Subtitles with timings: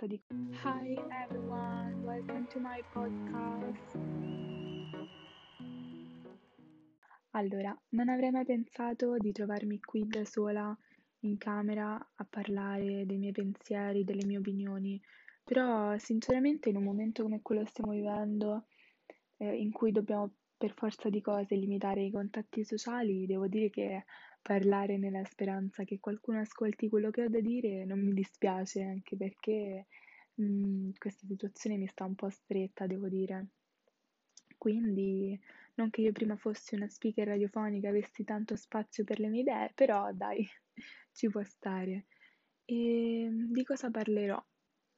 [0.00, 0.20] sorta di...
[0.64, 3.98] Hi everyone, welcome to my podcast.
[7.32, 10.76] Allora, non avrei mai pensato di trovarmi qui da sola
[11.20, 15.00] in camera a parlare dei miei pensieri, delle mie opinioni,
[15.44, 18.66] però sinceramente in un momento come quello che stiamo vivendo,
[19.36, 24.04] eh, in cui dobbiamo per forza di cose limitare i contatti sociali, devo dire che
[24.42, 29.16] parlare nella speranza che qualcuno ascolti quello che ho da dire non mi dispiace, anche
[29.16, 29.86] perché
[30.40, 33.48] mm, questa situazione mi sta un po' stretta, devo dire.
[34.56, 35.38] Quindi,
[35.74, 39.72] non che io prima fossi una speaker radiofonica avessi tanto spazio per le mie idee,
[39.74, 40.46] però dai,
[41.12, 42.06] ci può stare.
[42.64, 44.42] E di cosa parlerò?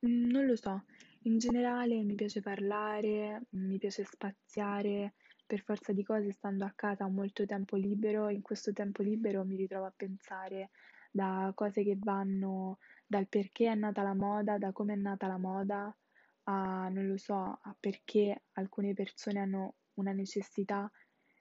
[0.00, 0.84] Non lo so,
[1.22, 5.14] in generale mi piace parlare, mi piace spaziare,
[5.46, 9.44] per forza di cose stando a casa ho molto tempo libero, in questo tempo libero
[9.44, 10.70] mi ritrovo a pensare
[11.10, 15.38] da cose che vanno dal perché è nata la moda, da come è nata la
[15.38, 15.96] moda,
[16.44, 20.90] a non lo so, a perché alcune persone hanno una necessità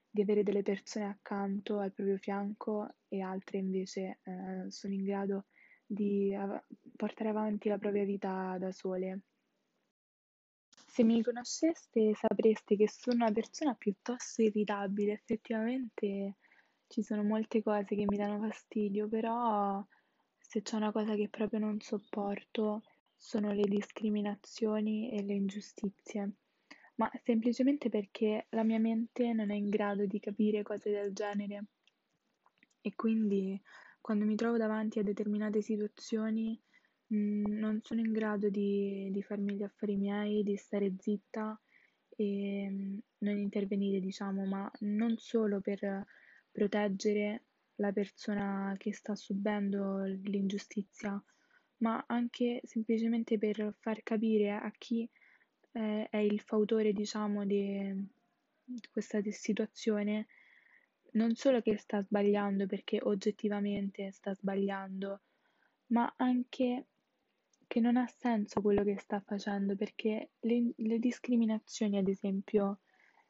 [0.09, 5.45] di avere delle persone accanto al proprio fianco e altre invece eh, sono in grado
[5.85, 6.63] di av-
[6.95, 9.19] portare avanti la propria vita da sole.
[10.95, 16.37] Se mi conosceste sapreste che sono una persona piuttosto irritabile, effettivamente
[16.87, 19.85] ci sono molte cose che mi danno fastidio, però
[20.39, 26.31] se c'è una cosa che proprio non sopporto sono le discriminazioni e le ingiustizie,
[26.95, 31.65] ma semplicemente perché la mia mente non è in grado di capire cose del genere.
[32.79, 33.61] E quindi
[33.99, 36.57] quando mi trovo davanti a determinate situazioni
[37.13, 41.59] mm, non sono in grado di, di farmi gli affari miei, di stare zitta
[42.09, 46.05] e mm, non intervenire, diciamo, ma non solo per
[46.51, 47.43] proteggere
[47.75, 51.21] la persona che sta subendo l'ingiustizia,
[51.77, 55.07] ma anche semplicemente per far capire a chi
[55.73, 58.13] eh, è il fautore, diciamo, di
[58.65, 60.27] di questa situazione
[61.11, 65.21] non solo che sta sbagliando perché oggettivamente sta sbagliando,
[65.87, 66.87] ma anche
[67.75, 72.79] che non ha senso quello che sta facendo perché le, le discriminazioni, ad esempio,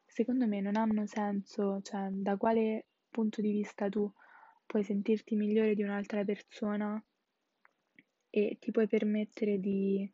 [0.05, 4.07] secondo me non hanno senso, cioè da quale punto di vista tu
[4.67, 7.03] puoi sentirti migliore di un'altra persona
[8.29, 10.07] e ti puoi permettere di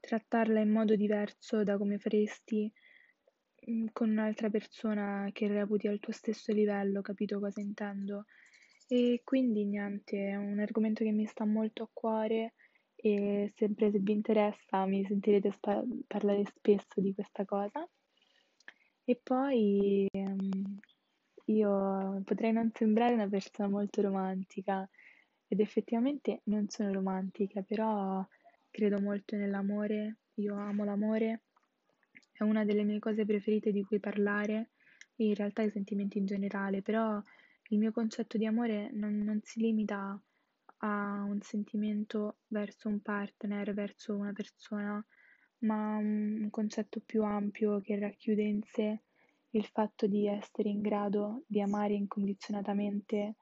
[0.00, 2.72] trattarla in modo diverso da come faresti
[3.70, 8.24] mm, con un'altra persona che reputi al tuo stesso livello, capito cosa intendo?
[8.88, 12.54] E quindi niente, è un argomento che mi sta molto a cuore
[13.06, 17.86] e sempre se vi interessa mi sentirete spa- parlare spesso di questa cosa.
[19.04, 20.78] E poi ehm,
[21.46, 24.88] io potrei non sembrare una persona molto romantica
[25.46, 28.26] ed effettivamente non sono romantica, però
[28.70, 31.42] credo molto nell'amore, io amo l'amore,
[32.32, 34.70] è una delle mie cose preferite di cui parlare
[35.14, 37.22] e in realtà i sentimenti in generale, però
[37.68, 40.20] il mio concetto di amore non, non si limita a
[40.86, 45.04] un sentimento verso un partner, verso una persona,
[45.60, 49.02] ma un concetto più ampio che racchiude in sé
[49.50, 53.36] il fatto di essere in grado di amare incondizionatamente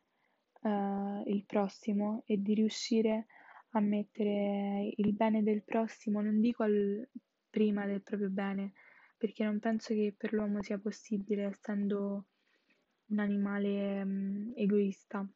[0.63, 3.27] eh, il prossimo e di riuscire
[3.71, 7.09] a mettere il bene del prossimo, non dico al,
[7.49, 8.73] prima del proprio bene,
[9.17, 12.27] perché non penso che per l'uomo sia possibile, essendo
[13.07, 15.27] un animale mm, egoista.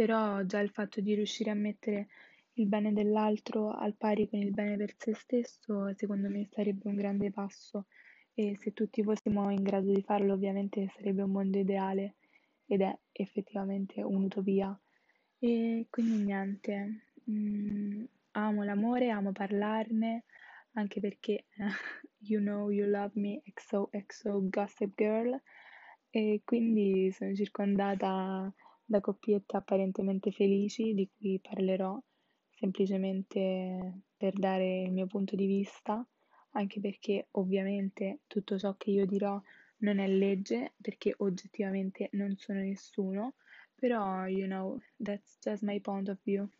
[0.00, 2.08] Però già il fatto di riuscire a mettere
[2.54, 6.94] il bene dell'altro al pari con il bene per se stesso, secondo me sarebbe un
[6.94, 7.84] grande passo
[8.32, 12.14] e se tutti fossimo in grado di farlo, ovviamente sarebbe un mondo ideale
[12.64, 14.74] ed è effettivamente un'utopia.
[15.38, 20.24] E quindi niente, mm, amo l'amore, amo parlarne,
[20.76, 21.44] anche perché
[22.20, 25.38] You Know You Love Me XOXO Gossip Girl
[26.08, 28.50] e quindi sono circondata
[28.90, 31.96] da coppiette apparentemente felici di cui parlerò
[32.48, 36.04] semplicemente per dare il mio punto di vista,
[36.54, 39.40] anche perché ovviamente tutto ciò che io dirò
[39.78, 43.34] non è legge, perché oggettivamente non sono nessuno,
[43.76, 46.50] però you know, that's just my point of view.